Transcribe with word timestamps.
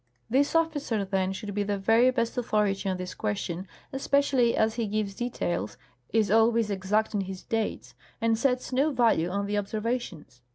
This 0.31 0.55
officer, 0.55 1.05
then, 1.05 1.31
should 1.31 1.53
be 1.53 1.61
the 1.61 1.77
very 1.77 2.09
best 2.09 2.35
authority 2.35 2.89
on 2.89 2.97
this 2.97 3.13
question, 3.13 3.67
especially 3.93 4.57
as 4.57 4.73
he 4.73 4.87
gives 4.87 5.13
details, 5.13 5.77
is 6.11 6.31
always 6.31 6.71
exact 6.71 7.13
in 7.13 7.21
his 7.21 7.43
dates, 7.43 7.93
and 8.19 8.35
sets 8.35 8.73
no 8.73 8.91
value 8.91 9.29
on 9.29 9.45
the 9.45 9.59
observations. 9.59 10.41